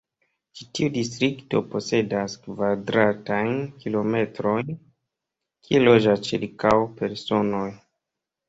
Ĉi 0.59 0.63
tiu 0.77 0.91
distrikto 0.93 1.59
posedas 1.73 2.37
kvadratajn 2.47 3.53
kilometrojn, 3.83 4.73
kie 5.69 5.83
loĝas 5.91 6.25
ĉirkaŭ 6.31 6.77
personoj. 7.03 7.67